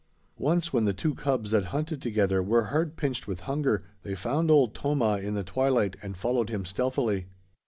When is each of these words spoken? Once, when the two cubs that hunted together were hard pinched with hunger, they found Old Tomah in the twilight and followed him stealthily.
Once, 0.39 0.73
when 0.73 0.85
the 0.85 0.95
two 0.95 1.13
cubs 1.13 1.51
that 1.51 1.65
hunted 1.65 2.01
together 2.01 2.41
were 2.41 2.63
hard 2.73 2.97
pinched 2.97 3.27
with 3.27 3.41
hunger, 3.41 3.83
they 4.01 4.15
found 4.15 4.49
Old 4.49 4.73
Tomah 4.73 5.19
in 5.19 5.35
the 5.35 5.43
twilight 5.43 5.95
and 6.01 6.17
followed 6.17 6.49
him 6.49 6.65
stealthily. 6.65 7.27